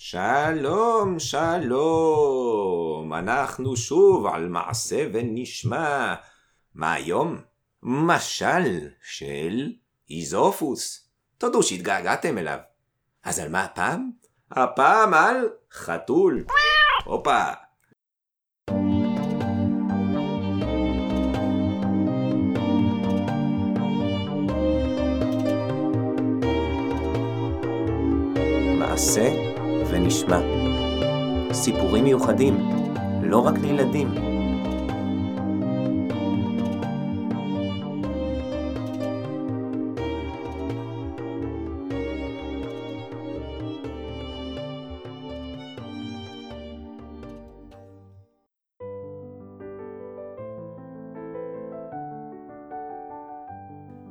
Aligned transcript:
שלום, 0.00 1.18
שלום, 1.18 3.12
אנחנו 3.14 3.76
שוב 3.76 4.26
על 4.26 4.48
מעשה 4.48 5.06
ונשמע. 5.12 6.14
מה 6.74 6.92
היום? 6.92 7.36
משל 7.82 8.88
של 9.02 9.72
איזופוס. 10.10 11.08
תודו 11.38 11.62
שהתגעגעתם 11.62 12.38
אליו. 12.38 12.58
אז 13.24 13.38
על 13.38 13.48
מה 13.48 13.64
הפעם? 13.64 14.10
הפעם 14.50 15.14
על 15.14 15.48
חתול. 15.72 16.44
הופה. 17.04 17.44
מעשה 28.78 29.47
ונשמע. 30.08 30.40
סיפורים 31.52 32.04
מיוחדים, 32.04 32.58
לא 33.22 33.38
רק 33.46 33.54
לילדים. 33.58 34.08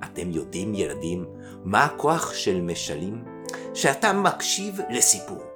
אתם 0.03 0.29
יודעים, 0.31 0.73
ילדים, 0.75 1.25
מה 1.63 1.83
הכוח 1.83 2.33
של 2.33 2.61
משלים? 2.61 3.23
שאתה 3.73 4.13
מקשיב 4.13 4.79
לסיפור. 4.89 5.46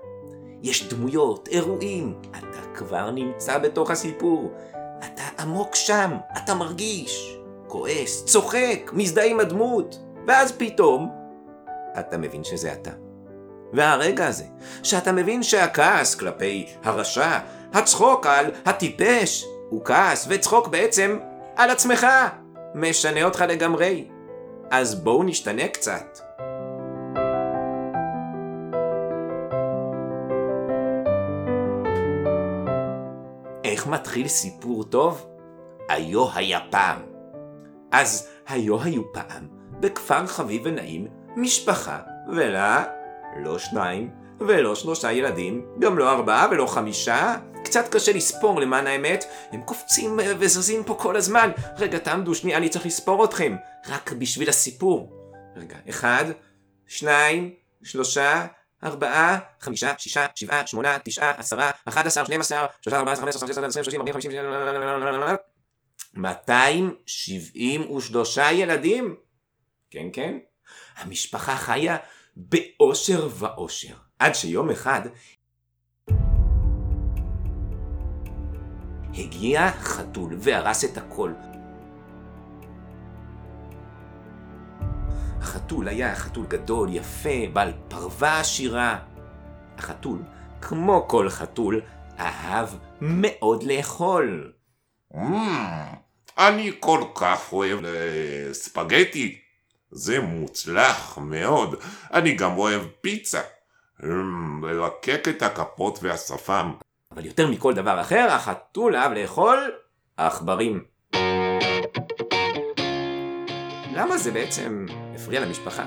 יש 0.63 0.89
דמויות, 0.93 1.47
אירועים, 1.47 2.15
אתה 2.31 2.57
כבר 2.75 3.11
נמצא 3.11 3.57
בתוך 3.57 3.91
הסיפור. 3.91 4.51
אתה 4.99 5.23
עמוק 5.39 5.75
שם, 5.75 6.11
אתה 6.37 6.53
מרגיש, 6.53 7.37
כועס, 7.67 8.25
צוחק, 8.25 8.91
מזדהה 8.93 9.25
עם 9.25 9.39
הדמות, 9.39 9.99
ואז 10.27 10.51
פתאום 10.51 11.09
אתה 11.99 12.17
מבין 12.17 12.43
שזה 12.43 12.73
אתה. 12.73 12.91
והרגע 13.73 14.27
הזה, 14.27 14.43
שאתה 14.83 15.11
מבין 15.11 15.43
שהכעס 15.43 16.15
כלפי 16.15 16.67
הרשע, 16.83 17.39
הצחוק 17.73 18.25
על 18.25 18.45
הטיפש, 18.65 19.45
הוא 19.69 19.85
כעס 19.85 20.25
וצחוק 20.29 20.67
בעצם 20.67 21.19
על 21.55 21.69
עצמך, 21.69 22.07
משנה 22.75 23.23
אותך 23.23 23.45
לגמרי. 23.47 24.07
אז 24.71 24.95
בואו 24.95 25.23
נשתנה 25.23 25.67
קצת. 25.67 26.19
איך 33.63 33.87
מתחיל 33.87 34.27
סיפור 34.27 34.83
טוב? 34.83 35.27
היו 35.89 36.27
היה 36.35 36.59
פעם. 36.69 37.01
אז 37.91 38.27
היו 38.47 38.81
היו 38.81 39.13
פעם, 39.13 39.47
בכפר 39.79 40.27
חביב 40.27 40.61
ונעים, 40.65 41.07
משפחה, 41.35 41.99
ולה 42.33 42.85
לא 43.43 43.59
שניים, 43.59 44.09
ולא 44.39 44.75
שלושה 44.75 45.11
ילדים, 45.11 45.65
גם 45.79 45.97
לא 45.97 46.11
ארבעה 46.11 46.47
ולא 46.51 46.65
חמישה. 46.65 47.35
קצת 47.63 47.87
קשה 47.87 48.13
לספור 48.13 48.61
למען 48.61 48.87
האמת, 48.87 49.25
הם 49.51 49.61
קופצים 49.61 50.19
וזזים 50.39 50.83
פה 50.83 50.95
כל 50.99 51.15
הזמן. 51.15 51.51
רגע, 51.77 51.97
תעמדו 51.97 52.35
שנייה, 52.35 52.57
אני 52.57 52.69
צריך 52.69 52.85
לספור 52.85 53.25
אתכם. 53.25 53.55
רק 53.89 54.11
בשביל 54.11 54.49
הסיפור. 54.49 55.13
רגע, 55.55 55.75
אחד, 55.89 56.25
שניים, 56.87 57.53
שלושה, 57.83 58.45
ארבעה, 58.83 59.39
חמישה, 59.59 59.93
שישה, 59.97 60.25
שבעה, 60.35 60.67
שמונה, 60.67 60.97
תשעה, 61.03 61.31
עשרה, 61.31 61.71
אחד 61.85 62.07
עשר, 62.07 62.25
שנים 62.25 62.39
עשר, 62.39 62.65
שלושה, 62.81 62.99
ארבעה, 62.99 63.15
חמש 63.15 63.35
עשרה, 63.35 63.49
עשרה, 63.49 63.67
עשרים, 63.67 63.83
שלושים, 63.83 63.99
ארבעים, 63.99 64.13
חמישים, 64.13 64.31
מאתיים 66.13 66.95
שבעים 67.05 67.91
ושלושה 67.91 68.51
ילדים. 68.51 69.15
כן, 69.89 70.07
כן. 70.13 70.37
המשפחה 70.97 71.55
חיה 71.55 71.97
באושר 72.35 73.29
ואושר. 73.31 73.95
עד 74.19 74.35
שיום 74.35 74.69
אחד 74.69 75.01
הגיע 79.13 79.71
חתול 79.71 80.35
והרס 80.39 80.85
את 80.85 80.97
הכל. 80.97 81.33
החתול 85.41 85.87
היה 85.87 86.15
חתול 86.15 86.45
גדול, 86.45 86.89
יפה, 86.91 87.29
בעל 87.53 87.73
פרווה 87.87 88.39
עשירה. 88.39 88.99
החתול, 89.77 90.19
כמו 90.61 91.05
כל 91.07 91.29
חתול, 91.29 91.81
אהב 92.19 92.69
מאוד 93.01 93.63
לאכול. 93.63 94.51
Mm, 95.13 95.17
אני 96.37 96.71
כל 96.79 97.03
כך 97.15 97.53
אוהב 97.53 97.85
אה, 97.85 98.53
ספגטי. 98.53 99.39
זה 99.91 100.19
מוצלח 100.19 101.17
מאוד. 101.17 101.75
אני 102.13 102.35
גם 102.35 102.57
אוהב 102.57 102.81
פיצה. 103.01 103.41
Mm, 104.01 104.05
ללקק 104.63 105.27
את 105.29 105.41
הכפות 105.41 105.99
והשפם. 106.01 106.71
אבל 107.11 107.25
יותר 107.25 107.47
מכל 107.47 107.73
דבר 107.73 108.01
אחר, 108.01 108.27
החתול 108.31 108.95
אהב 108.95 109.11
לאכול 109.11 109.71
עכברים. 110.17 110.83
למה 113.93 114.17
זה 114.17 114.31
בעצם 114.31 114.85
הפריע 115.15 115.39
למשפחה? 115.39 115.85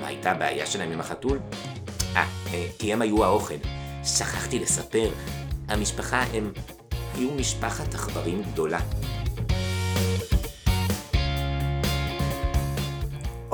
מה 0.00 0.06
הייתה 0.06 0.30
הבעיה 0.30 0.66
שלהם 0.66 0.92
עם 0.92 1.00
החתול? 1.00 1.38
אה, 2.16 2.24
אה, 2.54 2.66
כי 2.78 2.92
הם 2.92 3.02
היו 3.02 3.24
האוכל. 3.24 3.54
שכחתי 4.04 4.58
לספר, 4.58 5.10
המשפחה 5.68 6.22
הם 6.22 6.52
היו 7.14 7.30
משפחת 7.30 7.94
עכברים 7.94 8.42
גדולה. 8.42 8.80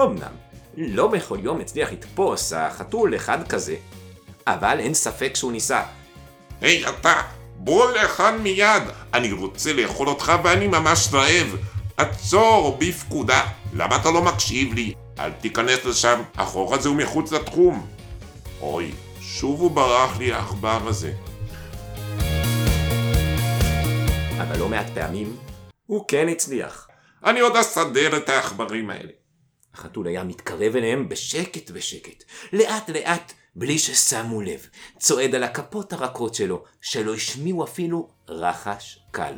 אמנם, 0.00 0.34
לא 0.76 1.08
בכל 1.08 1.38
יום 1.42 1.60
הצליח 1.60 1.92
לתפוס 1.92 2.52
החתול 2.52 3.16
אחד 3.16 3.48
כזה, 3.48 3.76
אבל 4.46 4.78
אין 4.78 4.94
ספק 4.94 5.32
שהוא 5.34 5.52
ניסה. 5.52 5.82
היי 6.60 6.88
אתה, 6.88 7.22
בוא 7.56 7.90
לכאן 7.90 8.38
מיד. 8.42 8.82
אני 9.14 9.32
רוצה 9.32 9.72
לאכול 9.72 10.08
אותך 10.08 10.32
ואני 10.44 10.66
ממש 10.66 11.08
רעב. 11.12 11.56
עצור 12.02 12.76
בפקודה. 12.80 13.46
למה 13.74 13.96
אתה 13.96 14.10
לא 14.10 14.22
מקשיב 14.22 14.74
לי? 14.74 14.94
אל 15.18 15.32
תיכנס 15.32 15.84
לשם, 15.84 16.22
החור 16.34 16.74
הזה 16.74 16.88
הוא 16.88 16.96
מחוץ 16.96 17.32
לתחום. 17.32 17.86
אוי, 18.60 18.92
שוב 19.20 19.60
הוא 19.60 19.70
ברח 19.70 20.18
לי 20.18 20.32
העכבר 20.32 20.80
הזה. 20.86 21.12
אבל 24.42 24.58
לא 24.58 24.68
מעט 24.68 24.86
פעמים 24.94 25.36
הוא 25.86 26.04
כן 26.08 26.28
הצליח. 26.28 26.88
אני 27.24 27.40
עוד 27.40 27.56
אסדר 27.56 28.16
את 28.16 28.28
העכברים 28.28 28.90
האלה. 28.90 29.12
החתול 29.74 30.06
היה 30.06 30.24
מתקרב 30.24 30.76
אליהם 30.76 31.08
בשקט 31.08 31.70
בשקט, 31.70 32.24
לאט 32.52 32.90
לאט, 32.90 33.32
בלי 33.56 33.78
ששמו 33.78 34.40
לב, 34.40 34.66
צועד 34.98 35.34
על 35.34 35.42
הכפות 35.42 35.92
הרכות 35.92 36.34
שלו, 36.34 36.64
שלא 36.80 37.14
השמיעו 37.14 37.64
אפילו 37.64 38.08
רחש 38.28 38.98
קל. 39.10 39.34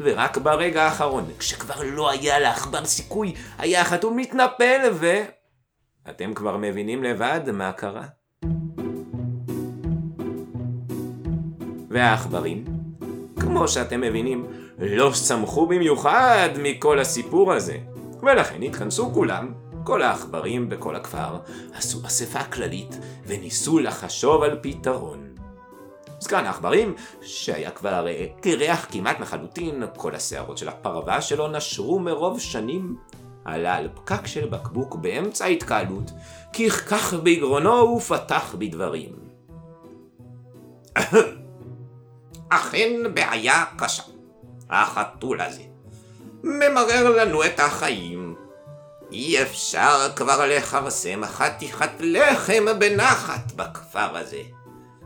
ורק 0.00 0.38
ברגע 0.38 0.82
האחרון, 0.82 1.24
כשכבר 1.38 1.82
לא 1.84 2.10
היה 2.10 2.38
לעכבר 2.38 2.84
סיכוי, 2.84 3.34
היה 3.58 3.80
החתול 3.80 4.12
מתנפל 4.16 4.90
ו... 4.92 5.12
אתם 6.10 6.34
כבר 6.34 6.56
מבינים 6.56 7.02
לבד 7.02 7.40
מה 7.52 7.72
קרה. 7.72 8.04
והעכברים, 11.88 12.64
כמו 13.40 13.68
שאתם 13.68 14.00
מבינים, 14.00 14.46
לא 14.78 15.14
שמחו 15.14 15.66
במיוחד 15.66 16.48
מכל 16.62 16.98
הסיפור 16.98 17.52
הזה, 17.52 17.76
ולכן 18.22 18.62
התכנסו 18.62 19.12
כולם, 19.14 19.52
כל 19.84 20.02
העכברים 20.02 20.68
בכל 20.68 20.96
הכפר, 20.96 21.38
עשו 21.74 22.06
אספה 22.06 22.44
כללית 22.44 22.98
וניסו 23.26 23.78
לחשוב 23.78 24.42
על 24.42 24.58
פתרון. 24.62 25.27
זקן 26.20 26.44
העכברים, 26.46 26.94
שהיה 27.22 27.70
כבר 27.70 28.06
קרח 28.40 28.86
כמעט 28.90 29.20
לחלוטין, 29.20 29.82
כל 29.96 30.14
השערות 30.14 30.58
של 30.58 30.68
הפרווה 30.68 31.20
שלו 31.20 31.48
נשרו 31.48 31.98
מרוב 31.98 32.40
שנים, 32.40 32.96
עלה 33.44 33.76
על 33.76 33.88
פקק 33.94 34.26
של 34.26 34.48
בקבוק 34.48 34.96
באמצע 34.96 35.44
ההתקהלות, 35.44 36.10
כחכך 36.52 37.14
בגרונו 37.14 37.96
ופתח 37.96 38.54
בדברים. 38.58 39.12
אכן 42.48 43.14
בעיה 43.14 43.64
קשה, 43.78 44.02
החתול 44.70 45.40
הזה. 45.40 45.62
ממרר 46.42 47.10
לנו 47.16 47.44
את 47.44 47.60
החיים. 47.60 48.34
אי 49.12 49.42
אפשר 49.42 50.08
כבר 50.16 50.46
לכרסם 50.46 51.26
חתיכת 51.26 51.90
לחם 52.00 52.64
בנחת 52.78 53.52
בכפר 53.56 54.16
הזה. 54.16 54.42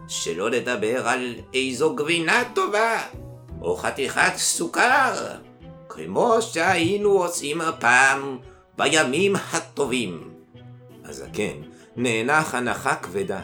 שלא 0.08 0.50
לדבר 0.50 1.08
על 1.08 1.34
איזו 1.54 1.94
גבינה 1.94 2.42
טובה, 2.54 3.02
או 3.62 3.76
חתיכת 3.76 4.32
סוכר, 4.36 5.14
כמו 5.88 6.42
שהיינו 6.42 7.10
עושים 7.10 7.60
הפעם 7.60 8.38
בימים 8.78 9.36
הטובים. 9.52 10.30
הזקן 11.04 11.62
נאנח 11.96 12.54
הנחה 12.54 12.94
כבדה. 12.94 13.40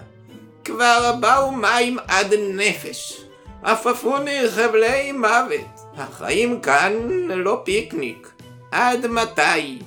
כבר 0.65 1.15
באו 1.21 1.53
מים 1.53 1.99
עד 2.09 2.35
נפש. 2.35 3.21
עפפוני 3.63 4.51
חבלי 4.51 5.13
מוות. 5.13 5.81
החיים 5.97 6.61
כאן 6.61 6.93
לא 7.29 7.63
פיקניק. 7.65 8.33
עד 8.73 9.07
מתי? 9.07 9.79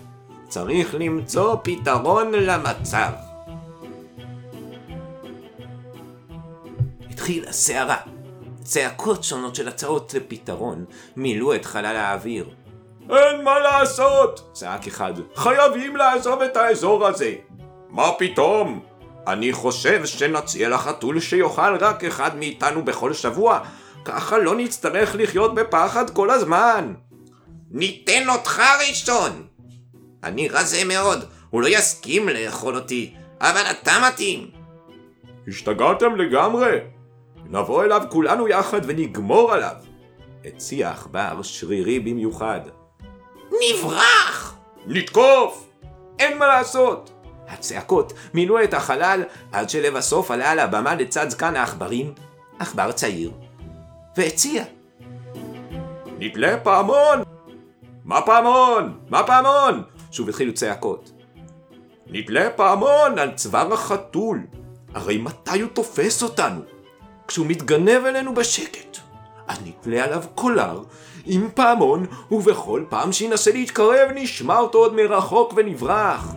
צריך 0.48 0.96
למצוא 1.00 1.56
פתרון 1.64 2.32
למצב. 2.32 3.31
התחילה 7.22 7.50
הסערה. 7.50 7.98
צעקות 8.64 9.24
שונות 9.24 9.56
של 9.56 9.68
הצעות 9.68 10.14
לפתרון 10.14 10.86
מילאו 11.16 11.56
את 11.56 11.66
חלל 11.66 11.96
האוויר. 11.96 12.50
אין 13.10 13.44
מה 13.44 13.60
לעשות! 13.60 14.50
צעק 14.54 14.88
אחד. 14.88 15.14
חייבים 15.36 15.96
לעזוב 15.96 16.42
את 16.42 16.58
האזור 16.58 17.08
הזה. 17.08 17.34
מה 17.90 18.12
פתאום? 18.18 18.80
אני 19.28 19.54
חושב 19.54 20.06
שנציע 20.06 20.70
לחתול 20.70 21.20
שיאכל 21.20 21.76
רק 21.76 22.04
אחד 22.04 22.36
מאיתנו 22.36 22.86
בכל 22.86 23.14
שבוע, 23.14 23.60
ככה 24.06 24.38
לא 24.38 24.56
נצטרך 24.56 25.16
לחיות 25.16 25.56
בפחד 25.56 26.10
כל 26.10 26.30
הזמן. 26.30 26.94
ניתן 27.72 28.30
אותך 28.30 28.62
ראשון! 28.90 29.48
אני 30.24 30.50
רזה 30.50 30.84
מאוד, 30.86 31.26
הוא 31.50 31.62
לא 31.62 31.68
יסכים 31.68 32.30
לאכול 32.30 32.76
אותי, 32.76 33.14
אבל 33.42 33.62
אתה 33.72 33.92
מתאים. 34.08 34.52
השתגעתם 35.48 36.16
לגמרי? 36.16 36.80
נבוא 37.52 37.84
אליו 37.84 38.02
כולנו 38.10 38.48
יחד 38.48 38.82
ונגמור 38.84 39.54
עליו. 39.54 39.76
הציע 40.46 40.92
עכבר 40.92 41.42
שרירי 41.42 42.00
במיוחד. 42.00 42.60
נברח! 43.52 44.58
נתקוף! 44.88 45.70
אין 46.20 46.38
מה 46.38 46.48
לעשות! 46.48 47.12
הצעקות 47.48 48.14
מילאו 48.34 48.64
את 48.64 48.74
החלל 48.74 49.24
עד 49.52 49.70
שלבסוף 49.70 50.32
עלה 50.32 50.52
על 50.52 50.60
הבמה 50.60 50.96
לצד 50.96 51.30
זקן 51.30 51.56
העכברים, 51.56 52.14
עכבר 52.60 52.92
צעיר, 52.92 53.32
והציע. 54.18 54.64
נתלה 56.20 56.58
פעמון! 56.58 57.24
מה 58.06 58.22
פעמון? 58.22 59.00
מה 59.10 59.24
פעמון? 59.24 59.84
שוב 60.12 60.30
התחילו 60.30 60.54
צעקות. 60.54 61.12
נתלה 62.08 62.50
פעמון 62.50 63.20
על 63.20 63.32
צוואר 63.36 63.74
החתול. 63.74 64.40
הרי 64.94 65.18
מתי 65.18 65.62
הוא 65.62 65.70
תופס 65.74 66.24
אותנו? 66.24 66.62
כשהוא 67.32 67.48
מתגנב 67.48 68.06
אלינו 68.06 68.36
בשקט. 68.36 68.98
אז 69.48 69.58
נתלה 69.66 70.04
עליו 70.04 70.24
קולר 70.36 70.84
עם 71.26 71.50
פעמון, 71.56 72.06
ובכל 72.32 72.86
פעם 72.90 73.12
שינסה 73.12 73.52
להתקרב 73.52 74.10
נשמע 74.16 74.58
אותו 74.58 74.78
עוד 74.78 74.94
מרחוק 74.94 75.54
ונברח. 75.56 76.34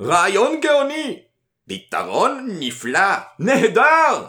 רעיון 0.00 0.60
גאוני! 0.60 1.22
פתרון 1.68 2.48
נפלא! 2.58 3.16
נהדר! 3.38 4.28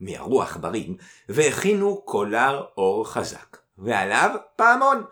מיהרו 0.00 0.42
עכברים 0.42 0.96
והכינו 1.28 2.02
קולר 2.04 2.64
אור 2.76 3.08
חזק, 3.08 3.56
ועליו 3.78 4.30
פעמון, 4.56 5.04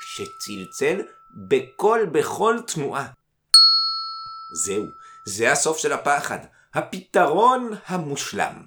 שצלצל 0.00 1.02
בקול 1.34 2.06
בכל 2.12 2.58
תנועה. 2.66 3.06
זהו, 4.64 4.84
זה 5.26 5.52
הסוף 5.52 5.78
של 5.78 5.92
הפחד, 5.92 6.38
הפתרון 6.74 7.70
המושלם. 7.86 8.66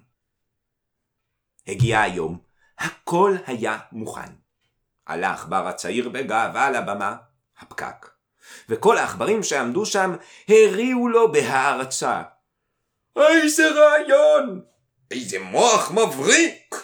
הגיע 1.67 2.01
היום, 2.01 2.39
הכל 2.77 3.35
היה 3.47 3.77
מוכן. 3.91 4.31
עלה 5.05 5.29
העכבר 5.29 5.67
הצעיר 5.67 6.09
בגאווה 6.09 6.65
על 6.65 6.75
הבמה, 6.75 7.15
הפקק. 7.59 8.09
וכל 8.69 8.97
העכברים 8.97 9.43
שעמדו 9.43 9.85
שם 9.85 10.15
הריעו 10.47 11.09
לו 11.09 11.31
בהערצה. 11.31 12.23
איזה 13.17 13.69
רעיון! 13.71 14.61
איזה 15.11 15.39
מוח 15.39 15.91
מבריק! 15.91 16.75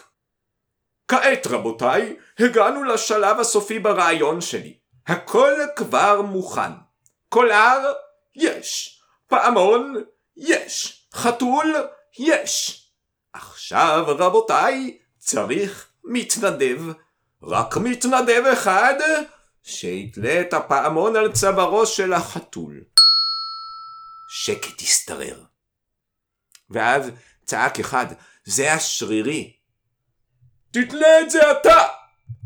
כעת 1.07 1.48
רבותיי, 1.48 2.16
הגענו 2.39 2.83
לשלב 2.83 3.39
הסופי 3.39 3.80
ברעיון 3.80 4.42
שלי. 4.42 4.81
הכל 5.07 5.53
כבר 5.75 6.21
מוכן. 6.21 6.71
קולר? 7.30 7.94
יש. 8.36 9.01
פעמון? 9.27 9.95
יש. 10.38 11.07
חתול? 11.13 11.75
יש. 12.19 12.77
עכשיו 13.33 14.03
רבותיי, 14.07 14.98
צריך 15.18 15.88
מתנדב. 16.03 16.81
רק 17.44 17.77
מתנדב 17.77 18.44
אחד 18.53 18.94
שיתלה 19.63 20.42
את 20.42 20.53
הפעמון 20.53 21.15
על 21.15 21.31
צווארו 21.31 21.86
של 21.86 22.13
החתול. 22.13 22.83
שקט 24.30 24.81
השתרר. 24.81 25.44
ואז 26.69 27.12
צעק 27.45 27.80
אחד, 27.80 28.06
זה 28.44 28.74
השרירי. 28.74 29.54
תתלה 30.71 31.19
את 31.19 31.30
זה 31.30 31.51
אתה! 31.51 31.88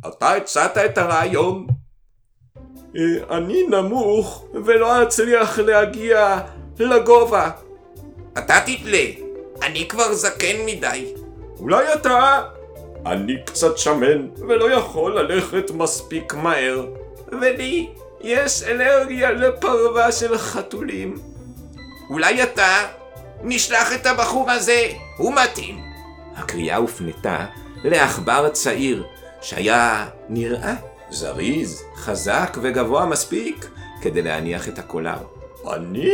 אתה 0.07 0.33
הצעת 0.33 0.77
את 0.77 0.97
הרעיון. 0.97 1.67
אה, 2.97 3.37
אני 3.37 3.63
נמוך 3.67 4.45
ולא 4.53 5.03
אצליח 5.03 5.59
להגיע 5.59 6.39
לגובה. 6.79 7.49
אתה 8.37 8.59
תתלה, 8.65 9.05
אני 9.63 9.87
כבר 9.87 10.13
זקן 10.13 10.65
מדי. 10.65 11.13
אולי 11.59 11.93
אתה? 11.93 12.41
אני 13.05 13.33
קצת 13.45 13.77
שמן 13.77 14.27
ולא 14.47 14.71
יכול 14.71 15.19
ללכת 15.19 15.71
מספיק 15.71 16.33
מהר. 16.33 16.85
ולי 17.41 17.89
יש 18.21 18.63
אלרגיה 18.63 19.31
לפרווה 19.31 20.11
של 20.11 20.37
חתולים. 20.37 21.15
אולי 22.09 22.43
אתה? 22.43 22.87
נשלח 23.43 23.93
את 23.93 24.05
הבחור 24.05 24.51
הזה, 24.51 24.87
הוא 25.17 25.33
מתאים. 25.33 25.79
הקריאה 26.35 26.75
הופנתה 26.77 27.45
לעכבר 27.83 28.49
צעיר, 28.49 29.05
שהיה 29.41 30.07
נראה 30.29 30.75
זריז, 31.15 31.83
חזק 31.95 32.57
וגבוה 32.61 33.05
מספיק 33.05 33.69
כדי 34.01 34.21
להניח 34.21 34.67
את 34.67 34.79
הקולר. 34.79 35.17
אני? 35.73 36.11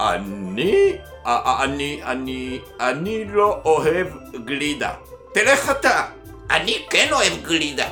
אני? 0.00 0.96
אני, 1.26 2.00
אני, 2.04 2.58
אני 2.80 3.24
לא 3.24 3.60
אוהב 3.64 4.06
גלידה. 4.44 4.94
תלך 5.34 5.70
אתה. 5.70 6.06
אני 6.50 6.86
כן 6.90 7.08
אוהב 7.12 7.32
גלידה. 7.42 7.88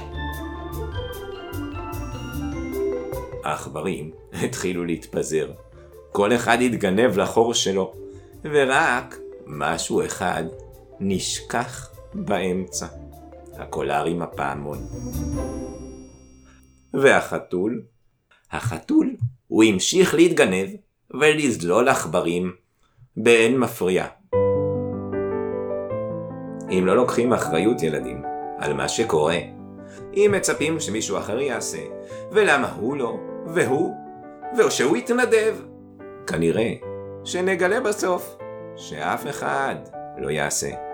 העכברים 3.45 4.11
התחילו 4.33 4.85
להתפזר. 4.85 5.51
כל 6.13 6.35
אחד 6.35 6.63
התגנב 6.63 7.19
לחור 7.19 7.55
שלו, 7.55 7.93
ורק 8.45 9.17
משהו 9.47 10.05
אחד 10.05 10.45
נשכח 11.01 11.89
באמצע. 12.15 12.87
הקולר 13.59 14.05
עם 14.05 14.23
הפעמון. 14.23 14.79
והחתול? 16.95 17.83
החתול, 18.51 19.17
הוא 19.47 19.65
המשיך 19.65 20.15
להתגנב 20.15 20.69
ולזלול 21.21 21.89
עכברים 21.89 22.53
באין 23.17 23.59
מפריע. 23.59 24.07
אם 26.71 26.87
לא 26.87 26.97
לוקחים 26.97 27.33
אחריות 27.33 27.83
ילדים 27.83 28.23
על 28.59 28.73
מה 28.73 28.89
שקורה, 28.89 29.39
אם 30.15 30.31
מצפים 30.37 30.81
שמישהו 30.81 31.19
אחר 31.19 31.41
יעשה, 31.41 31.83
ולמה 32.33 32.73
הוא 32.73 32.97
לא, 32.97 33.17
והוא, 33.47 33.95
ושהוא 34.59 34.97
יתנדב, 34.97 35.57
כנראה 36.27 36.73
שנגלה 37.25 37.81
בסוף 37.81 38.37
שאף 38.77 39.27
אחד 39.27 39.75
לא 40.19 40.31
יעשה. 40.31 40.92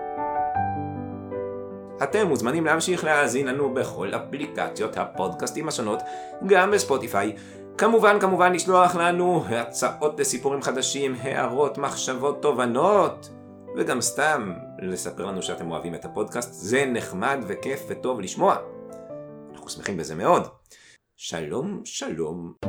אתם 2.03 2.27
מוזמנים 2.27 2.65
להמשיך 2.65 3.05
להאזין 3.05 3.47
לנו 3.47 3.75
בכל 3.75 4.11
אפליקציות 4.15 4.97
הפודקאסטים 4.97 5.69
השונות, 5.69 5.99
גם 6.47 6.71
בספוטיפיי. 6.71 7.37
כמובן, 7.79 8.21
כמובן, 8.21 8.53
לשלוח 8.53 8.95
לנו 8.95 9.45
הצעות 9.49 10.21
לסיפורים 10.21 10.63
חדשים, 10.63 11.15
הערות, 11.23 11.79
מחשבות, 11.79 12.43
תובנות, 12.43 13.31
וגם 13.77 14.01
סתם 14.01 14.53
לספר 14.83 15.27
לנו 15.27 15.43
שאתם 15.43 15.71
אוהבים 15.71 15.95
את 15.95 16.05
הפודקאסט, 16.05 16.53
זה 16.53 16.85
נחמד 16.87 17.39
וכיף 17.47 17.83
וטוב 17.89 18.21
לשמוע. 18.21 18.57
אנחנו 19.53 19.69
שמחים 19.69 19.97
בזה 19.97 20.15
מאוד. 20.15 20.43
שלום, 21.17 21.81
שלום. 21.85 22.68